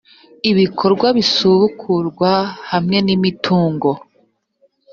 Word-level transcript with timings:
ibikorwa 0.51 1.07
bisubukurwe 1.17 2.31
hamwe 2.71 2.97
n 3.05 3.07
imitungo 3.15 3.89